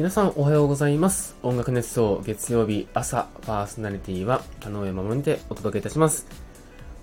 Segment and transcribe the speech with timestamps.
[0.00, 1.36] 皆さんおはようございます。
[1.42, 6.26] 音楽熱奏月曜日朝パーソナリティは田上守にてお届けいたします。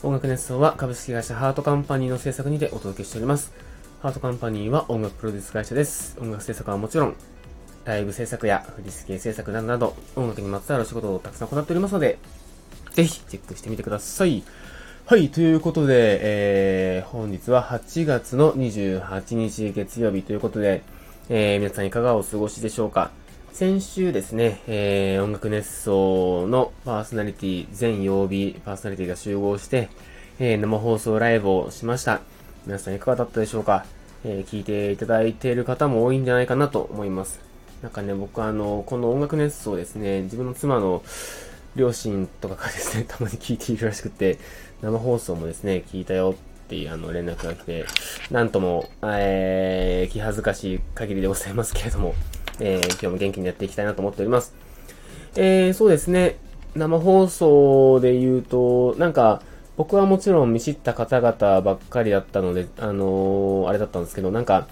[0.01, 3.53] 音楽熱奏は株式会社ハートカンパニーの制作にてお届けしております。
[4.01, 6.17] ハートカンパニーは音楽プロデュース会社です。
[6.19, 7.15] 音楽制作はもちろん、
[7.85, 12.17] ライブ制作や振り付け制作などなど、音楽にまつわる仕事をたくさん行っておりますので、
[12.93, 14.41] ぜひチェックしてみてください。
[15.05, 20.81] はい、ということで、えー、本日は8月の28日月曜日ということで、
[21.29, 23.11] えー、皆さんいかがお過ごしでしょうか？
[23.51, 29.89] 先週ですね、えー、音楽熱奏のパーソナリティ、全曜日パーソナリティが集合して、
[30.39, 32.21] えー、生放送ライブをしました。
[32.65, 33.85] 皆さんいかがだったでしょうか？
[34.23, 37.41] えー、聞いていただいている方も多いんじゃないかなと思います。
[37.81, 41.03] なんかね、僕あの、この音楽熱奏ですね、自分の妻の
[41.75, 44.39] 両親とかがですね、たまに聞いているらしくて、
[44.81, 46.35] 生放送もですね、聞いたよ
[46.67, 47.85] っていうあの連絡が来て、
[48.29, 52.13] なんとも、えー、気恥ずかしい限りでございますけれども、
[52.59, 54.53] えー、今日も元気にやっていきたいなと思っております。
[55.37, 56.35] えー、そうですね、
[56.75, 59.41] 生放送で言うと、なんか、
[59.77, 64.67] 僕はもちろん見知った方々ばっかりだったので、あのー、あれだったんですけど、なんか、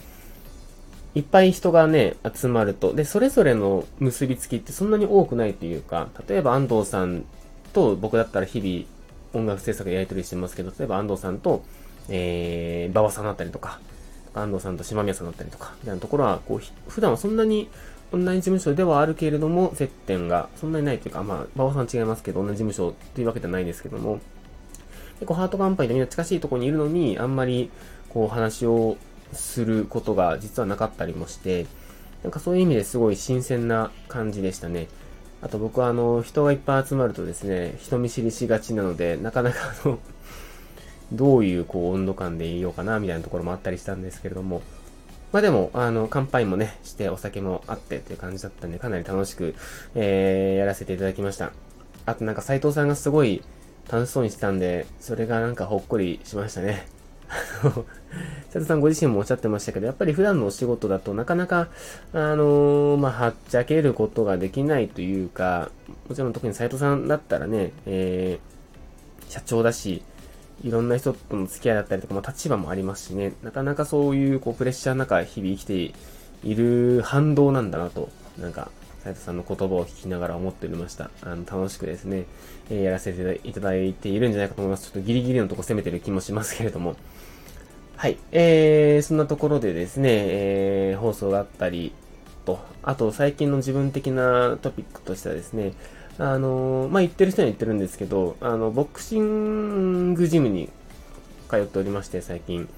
[1.14, 7.24] いっぱい人がね、集まると、で、それぞれの結びつきってそんなに多くないというか、例えば安藤さん
[7.72, 8.96] と僕だったら日々
[9.36, 11.64] 音楽制作やり取りしてますけど、例えば安藤さんと、
[12.10, 13.80] えー、馬場さんだったりとか、
[14.34, 17.70] 安藤さんと島宮さんだったりとか、みたいなところは、こう、普段はそんなに
[18.12, 24.20] 同じ事務所ではあるけれども、接点がそんなにないというか、まあ、馬場さん違いますけど、同じ事務所というわけではないですけども、
[25.16, 27.72] 結構ハートカンパニーとみんな近しいところにいるのに、あんまり、
[28.10, 28.98] こう、話を
[29.34, 31.66] することが実はなかったりもして、
[32.24, 34.88] なんかそういう意味ですごい新鮮な感じでしたね。
[35.42, 40.00] あと僕はあの、人がいっぱい集まるとですね、人見知りしがちなので、なかなかあの、
[41.12, 44.62] どういうこう温度感でいようかな、みたいなところもあったりしたんですけれども、
[45.32, 49.54] まあでも、あの、乾杯もね、してお酒もあってっていう感じだったんで、かなり楽しく、
[49.94, 51.52] えー、やらせていただきました。
[52.06, 53.44] あとなんか斉藤さんがすごい
[53.92, 56.88] 楽しそうにしてたんで、それがなんかほっこりしましたね。
[57.28, 57.72] あ の
[58.50, 61.68] 斉藤さんご自身もおっしゃってましたけど、やっぱり普段のお仕事だとなかなか、
[62.14, 65.70] あのー、まあ、はっちゃけることができないというか、
[66.08, 70.04] もちろん特に斉藤さんだったらね、えー、社長だし、
[70.64, 75.94] いろんな人との付き合いだったりとか、まあ、立場もありますしね、なかなかそういうこうプレッシャーの中、日々生きて
[76.44, 78.70] いる反動なんだなと、なんか、
[79.04, 81.12] 斉藤さんの言葉を聞きながら思っておりました。
[81.22, 82.26] あの、楽しくですね、
[82.72, 84.86] えー、やらせていただいているんじゃないかと思います。
[84.86, 86.96] ちょっとギリギリのとこ攻めてる気もしますけれども。
[87.98, 88.18] はい。
[88.32, 91.94] えー、そんなところでですね、えー、放送があったり
[92.46, 95.74] と、あと最近の自分的なトピックとしてはですね、
[96.18, 100.70] あの、まあ、言ってる人には言ってるんですけど、あの、ボクシングジムに
[101.50, 102.70] 通っておりまして、最近。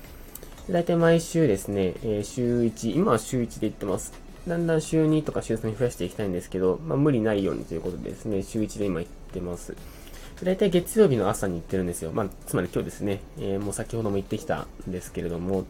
[0.69, 4.13] だいたい毎週ですね、えー、週1、今は週1で行ってます。
[4.47, 9.75] だんだん週2とか週3に増やしていきたいんですけど、まあ、無理ないようにということでですね、週1で今行ってます。
[10.43, 12.11] だいたい月曜日の朝に行ってるんですよ。
[12.11, 15.65] まあ、つまり今日ですね、えー、もう先ほども行ってきたんですけれども、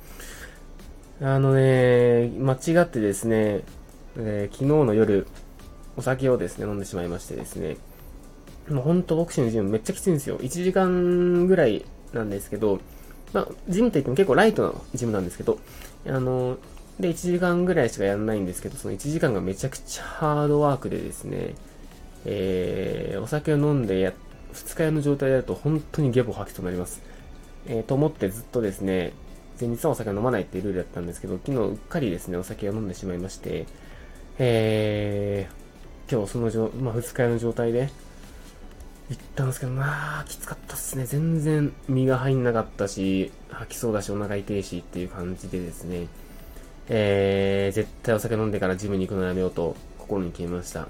[1.21, 3.61] あのね、間違ってですね、
[4.17, 5.25] えー、昨日の夜、
[5.97, 7.77] お酒をですね、飲んでしまいましてですね、
[8.69, 10.37] もうほんとボクシングのジムめっちゃきついんですよ。
[10.37, 12.79] 1時間ぐらいなんですけど、
[13.33, 15.59] まあ、ジムといっても結構ライトなジムなんですけど、
[16.05, 16.57] あの、
[16.99, 21.55] で、1時間ぐらいしかやらないんですけど、その1時間がめちゃくちゃハードワークでですね、
[22.25, 24.13] えー、お酒を飲んでや、
[24.53, 27.01] 二日酔いの状態でやると本当にゲボ吐きとなります。
[27.67, 29.13] えー、と思ってずっとですね、
[29.59, 33.65] 前日はお酒を飲まないっていうルールだったんですけど、昨日うっかりですね、お酒を飲んでしまいまして、
[34.39, 35.66] えー、
[36.09, 37.89] 今日その状、まあ、二日酔いの状態で、
[39.09, 41.05] 行ったんですけど、まあ、きつかったっすね。
[41.05, 46.07] 全然身が入んなかったし、吐きそうだし、お腹痛いしっていう感じでですね、
[46.89, 50.87] えー、絶対お酒飲んでからジムに行くのやめようと心に決めました。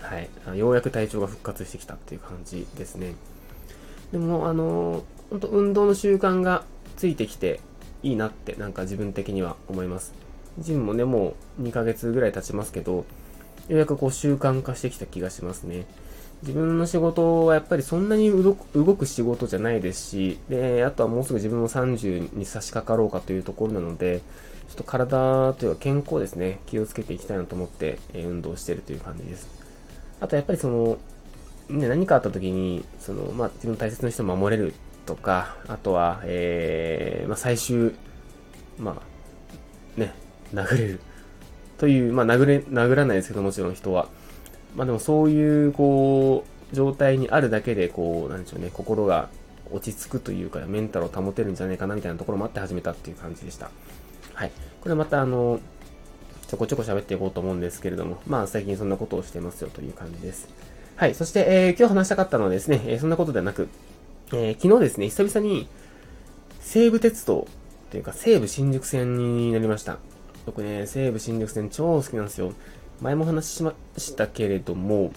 [0.00, 0.18] は
[0.54, 0.58] い。
[0.58, 3.14] ようやく体調が復活してきたっていう感じですね。
[4.12, 6.64] でも、あの、本当運動の習慣が
[6.96, 7.60] ついてきて
[8.02, 10.12] いいなってなんか自分的には思います。
[10.58, 13.04] ジムもね、もう2ヶ月ぐらい経ちますけど、
[13.68, 15.86] ようやくこう習慣化してきた気がしますね。
[16.42, 24.20] 自分の仕事はやっぱりそんなに動く仕事じゃないですし、で、あとはもうすぐ自分も30に差し掛かろうかというところなので、
[24.68, 29.48] ちょっと体というか健康ですね、気をつけていきたいなと思って、え運動してるという感じです。
[30.20, 30.98] あとやっぱりその、
[31.68, 34.74] ね、何かあった時に、その、まあ、自分の大切な人を守れる
[35.06, 37.94] とか、あとは、えー、まあ、最終、
[38.78, 39.02] ま
[39.96, 40.14] あ、ね、
[40.54, 41.00] 殴れる。
[41.80, 44.08] という、まあ、殴れ、殴らないですけど、もちろん人は。
[44.76, 49.30] まあでもそういう、こう、状態にあるだけで、こう、なんでしょうね、心が
[49.72, 53.70] 落ち着くというか、メンタルを保てるんじゃないかな、みたいなところもあって始めたっていう感じでした。
[54.34, 54.52] はい。
[54.82, 55.58] これまた、あの、
[56.48, 60.48] ちょこちょこ喋っていこうと思うんですけれども、まあ最近そんなことをしてますよという感じです。
[60.96, 61.14] はい。
[61.14, 63.68] そして、えー、今日話したかったのはですね、えー、そんなことではなく、
[64.34, 65.66] えー、昨日ですね、久々に
[66.60, 67.48] 西武鉄道
[67.90, 69.98] というか西武新宿線になりました。
[70.46, 72.52] 僕ね、西武新宿線超好きなんですよ。
[73.00, 75.12] 前も話しましたけれども、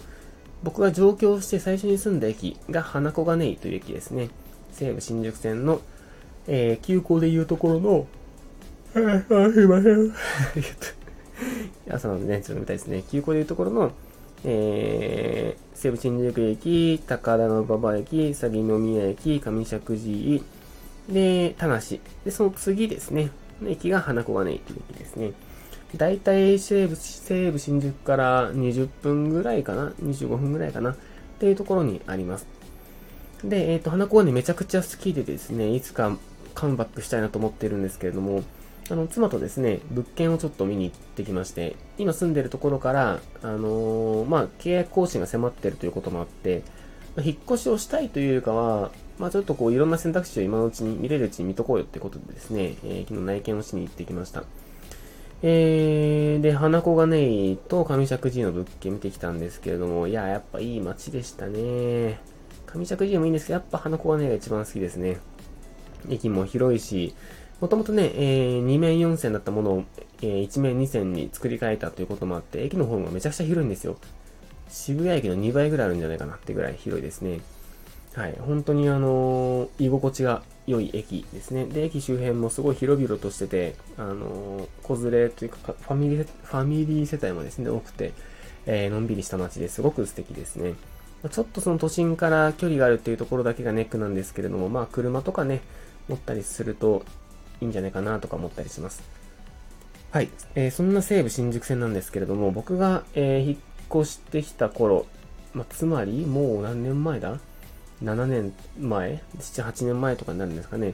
[0.63, 4.29] 僕が上京して最初に住んだ駅が花子金井という駅ですね。
[4.71, 5.81] 西武新宿線の、
[6.47, 8.07] えー、急行でいうところの、
[8.95, 10.13] あ、すいません。
[11.89, 13.03] 朝なんでね、ちょっと見たいですね。
[13.09, 13.91] 急行でいうところの、
[14.45, 20.43] えー、西武新宿駅、高田馬場駅、鷺宮駅、上石神井、
[21.09, 21.79] で、田無。
[22.23, 23.31] で、その次ですね。
[23.67, 25.33] 駅が花子金井という駅ですね。
[25.95, 30.91] だいたい西武、西武新宿から20分ぐらいかな ?25 分ぐらいかな？
[30.91, 30.95] っ
[31.39, 32.47] ていうところにあります。
[33.43, 36.17] で、えっ、ー、と、花子金井めちゃくちゃ好きでですね、いつか
[36.55, 38.43] カムバックしたいなと思ってるんですけれども、
[38.89, 46.63] あの、妻とですね、物件をちょっと見に行ってきまして、今住んでるところから、あのー、まあ、契約更新が迫ってるということもあって、
[47.21, 54.43] 引っ越しをしたいというかは、まあ、ちょっとこう、いろんな選択肢を今のうちに見れるうちに見とこうよってことでですね、えー、昨日内見をしに行ってきました。
[55.45, 62.19] えー、で、花子がねと上石寺の物件見てきたんですけれども、いや、やっぱいい街でしたね。
[62.65, 65.17] 上石寺もいいんですけど、やっぱ花子がねが一番好きですね。
[66.09, 67.13] 駅も広いし、
[67.59, 69.83] もともとね、えー、2面4線だったものを、
[70.21, 73.97] えー、1面2線に作り変えたということもあって、駅の方がめちゃくちゃ広いんですよ。
[74.69, 77.41] 渋谷駅の2倍ぐらいあるんじゃないかなってぐらい広いですね。
[78.15, 78.37] はい。
[78.39, 81.65] 本当にあのー、居心地が良い駅ですね。
[81.65, 88.13] で、駅周辺もすごい広々としてて、あのー、子連れというか、ファミリー、ファミリー世帯もですね、多くて、
[88.65, 90.75] えー、のんびりした街ですごく素敵ですね。
[91.31, 95.61] ちょっとその都心から距離があるっていうところだけがネックなんですけれども、まあ車とかね、
[96.07, 97.03] 持ったりすると
[97.61, 99.01] いいんじゃないかなとか思ったりします。
[100.11, 100.29] はい。
[100.55, 103.57] えー、そんな西武新宿線なんですけれども、僕が、えー、引っ
[104.01, 105.07] 越してきた頃、
[105.53, 107.39] まあ、つまり、もう何年前だ？
[108.03, 110.93] ?7 年前 ?7、8年前とかになるんですかね？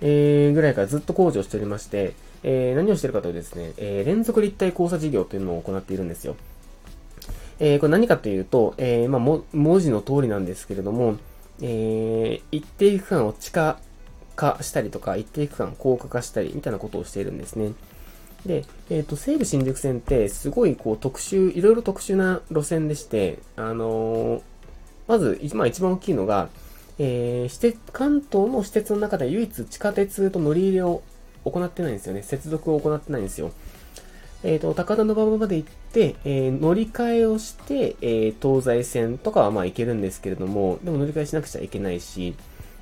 [0.00, 6.36] えー、ぐらいからずっと工事をしておりまして、えー、何をしてるかというとですね、えー、連続立体交差事業というのを行っているんですよ。
[7.60, 11.16] えー、これ何かというと、えー、まあ、文字の通りなんですけれども、
[11.60, 13.80] えー、一定区間を地下
[14.36, 17.72] 化したりとか、一定区間を高架化したりみたいなことをしているんですね。
[18.46, 24.42] で、えっ、ー、と、西武新宿線ってすごいこう特殊、いろいろ特殊な路線でして、あのー、
[25.08, 26.48] まず、まあ一番大きいのが、
[26.98, 31.02] えー、私鉄、関東の私鉄の中で唯一地下鉄と乗り入れを
[31.44, 32.22] 行ってないんですよね。
[32.22, 33.50] 接続を行ってないんですよ。
[34.44, 42.36] えっ、ー、と、高田馬場まで行って、えー、乗り換えをして、えー、東西線とかはまあ行けるんですけれども、でも乗り換えしなくちゃいけないし、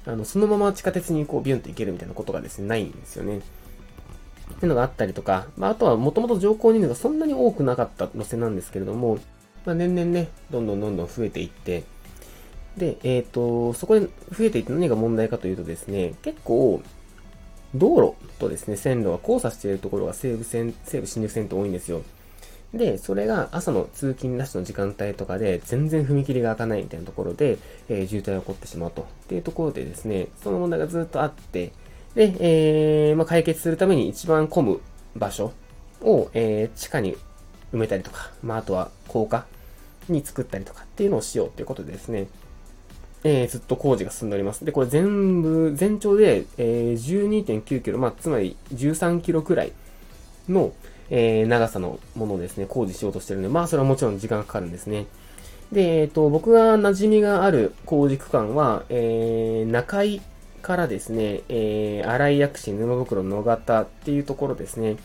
[0.06, 3.38] あの、そのまま地下鉄にこうビュンと行けるみたいなことがですね、ないんですよね。
[3.38, 9.18] っていうのがあったりとか、まあ、あとはもともと乗降人数がそんなに多くなかった路線なんですけれども、
[9.64, 11.84] まあ、年々ね、どんどんどんどん増えていって、
[12.76, 16.82] で、えっ、ー、と、そこで増えていって何が問題かというとですね、結構、
[17.74, 22.02] 道路とですね、線路が交差しているところが西武線、西武新宿線って多いんですよ。
[22.74, 27.58] で、それが朝の通勤ラッシュの時間帯とかで全然踏切が開かないみたいなところで、
[27.88, 29.02] えー、渋滞が起こってしまうと。
[29.02, 31.72] っていうところでですね、その問題がずっとあって、
[32.14, 34.80] で、えー、まあ、解決するために一番混む
[35.14, 35.52] 場所
[36.02, 37.16] を、えー、地下に
[37.72, 39.46] 埋めたりとか、まあ、あとは高架
[40.08, 42.28] に作ったりとかっていうのをしようということでですね、
[43.28, 44.64] えー、ずっと工事が進んでおります。
[44.64, 49.72] で、これ全部、全長で、えー、12.9キロ、まあ、つまり13キロくらい
[50.48, 50.72] の、
[51.10, 55.06] えー、長さのものをですね、工事しようとしてるんで、まあ、それはもちろん時間かかるんですね。
[55.72, 60.22] で、えっ、ー、と、僕が馴染みがある工事区間は、えー、中井
[60.62, 64.98] からですね、えー、荒井薬師沼袋野方っていうところですね。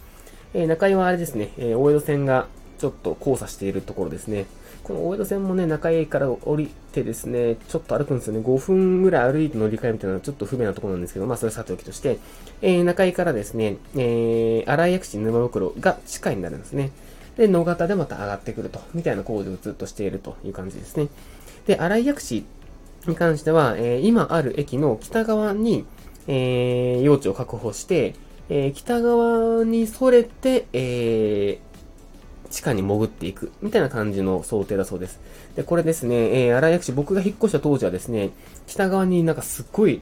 [0.54, 2.46] えー、中井はあれですね、えー、大江戸線が
[2.78, 4.46] ちょっと交差しているところですね。
[4.84, 8.40] この大江戸線もね、中井から降りてですね、ちょっと歩くんですよね。
[8.40, 12.20] 5分ぐらい歩いて乗り換えみたいなのはちょっと不便なところなんですけど、まあそれはさておきとして、
[12.62, 16.92] えー、中井からですね、えー、荒井薬師沼袋が地下になるんですね。
[17.38, 21.08] で、野方でまた上がってくると、みたいな工事をずっとしているという感じですね。
[21.68, 22.46] で、荒井薬師
[23.08, 25.86] に関しては、えー、今ある駅の北側に、
[26.28, 28.16] えー、用地を確保して、
[28.50, 31.71] えー、北側に沿れて、えー、
[32.52, 35.20] 地下に潜っていく、みたいな感じの想定だそうです。
[35.56, 38.30] で、これですね、えー、荒井薬師、僕が引っ越した当時はですね、
[38.68, 40.02] 北側になんかすっごい、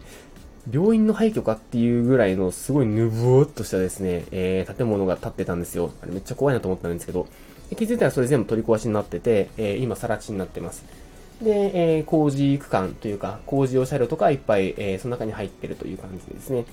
[0.71, 5.91] 病院の廃墟かっていうぐらいのすごいぬぼーっとしたですね、えー、建物が建ってたんですよ。
[6.01, 7.27] あれめっちゃ怖いなと思ったんですけど、
[7.75, 10.83] 気づいたらそれ全部取り壊しになってて、えー、今、更地になってます。
[11.41, 16.65] で、えー、工事区間というか、工事用車両とかいっぱい、えー、その中に入ってるという感じですね。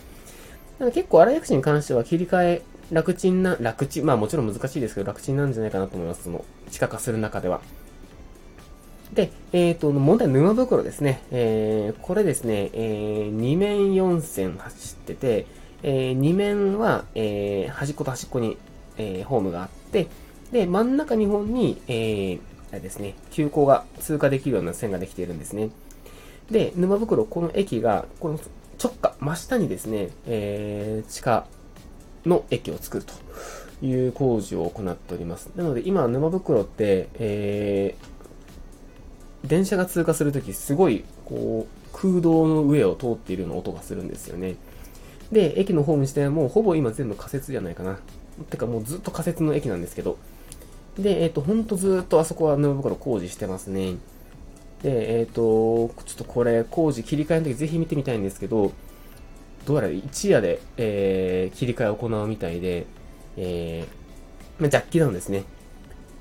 [0.93, 6.25] 結構、荒井薬師に関しては切り替え楽ちんな、楽ちん、まあもちろん難しいですけど、楽ちんなんじゃないかなと思います。
[6.25, 7.61] その、地下化する中では。
[9.13, 11.23] で、えっ、ー、と、問題は沼袋ですね。
[11.31, 15.47] えー、これですね、えー、2面4線走ってて、
[15.83, 18.57] えー、2面は、えー、端っこと端っこに、
[18.99, 20.09] えー、ホームがあって、
[20.53, 22.41] で、真ん中2本に、えー、
[22.71, 25.71] あれですね、急行が通過できるような線ができているんですね。
[26.51, 28.39] で、沼袋、この駅が、この
[28.83, 31.47] 直下、真下にですね、えー、地下
[32.27, 35.51] の駅を作るという工事を行っております。
[35.57, 44.57] なので、今、沼袋って、えー、電車が通過するとき、すごい、こう、空洞の上を通っているような音がするんですよね。
[45.33, 47.99] で、駅のホーム自体はもうほぼ今全部仮設じゃないかな。
[48.51, 50.19] てかもうずっと仮設の駅なんですけど。
[50.99, 53.95] で、えっ、ー、と、ほんとずっとあそこは沼袋工事してますね。
[54.83, 58.73] で、えっ、ー、と、ちょっとこれ工事切り替えの時ぜひ見てみたいんですけど、
[59.67, 62.87] どうやら一夜で、えー、切り替えを行うみたいで、
[63.37, 65.43] えー、ま、ジャッキダウンですね。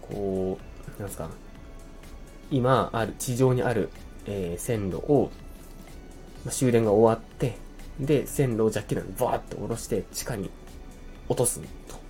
[0.02, 0.58] こ
[0.98, 1.30] う、なんすか、
[2.50, 3.92] 今ある、地上にある、
[4.26, 5.30] えー、線路を、
[6.44, 7.56] まあ、終電が終わって、
[8.00, 10.50] で、線路をジャッキダウンバーッと下ろして地下に
[11.30, 12.05] 落とすと。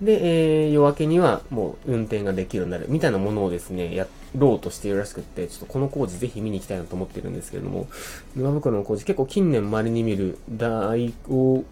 [0.00, 7.88] で、えー、夜明けにはもう運転ができるようになるみたいなものをですね、やろうとしているらしくって、ちょっとこの工事ぜひ見に行きたいなと思ってるんですけれども、
[8.36, 11.64] 沼袋の工事結構近年稀に見る大工、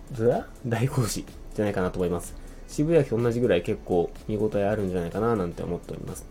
[0.67, 2.35] 大工事じゃないかなと思います。
[2.69, 6.27] 渋谷駅と同じぐらい結構見応えあるんじゃないかななんて思っております。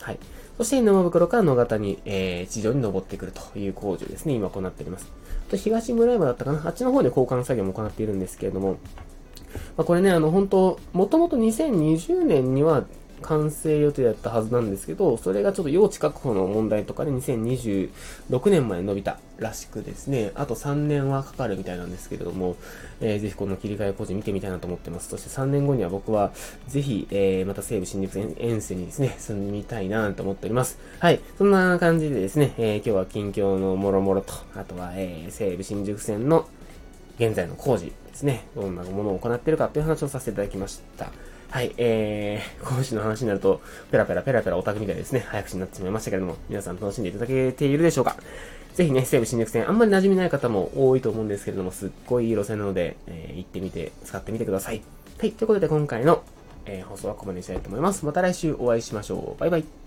[0.00, 0.18] はい。
[0.56, 5.12] そして沼袋から野方に、えー、地上に登ってくるという工事ですね、今行っております。
[5.46, 8.76] あと東村山だったかなあっちの方で交換作業も行っているんですけれども、
[9.76, 12.84] まあ、これね、あの、本当もともと2020年には
[13.24, 17.90] 完成予定だったはずなんですけど、それがちょっと用地確保の問題とかで2026
[18.50, 22.56] 年まで伸びたらしくですね、あと3年はかかるみたいなんですけれども、
[23.00, 25.08] えー、ぜひこの切り替え工事見てみたいなと思ってます。
[25.08, 26.32] そして3年後には僕は、
[26.68, 30.78] ぜひ、えー、また西武新宿沿線にですね、住みたいなと思っております。
[31.00, 31.20] はい。
[31.38, 36.46] そんな感じでですね、えー、今日は近況のもろもろと、あとは、えー、西武新宿線の
[37.18, 41.10] 現在の工事ですね、どんなものを行ってるかという話をさせていただきました。
[41.50, 48.16] はい、えー、講師の話になると、ペラペラペラペラオタクみたいですね、早口になってしまいましたけれども、皆さん楽しんでいただけているでしょうか
[48.74, 54.82] ぜひね、西武新宿線、あんまり馴染みない方も多いと思うんですけれども、すっごいいい路線なので、えー、行ってみて、使ってみてください。
[55.18, 56.22] はい、ということで今回の、
[56.66, 58.06] えー、放送はここまでにしたいと思います。
[58.06, 59.40] また来週お会いしましょう。
[59.40, 59.83] バイバイ。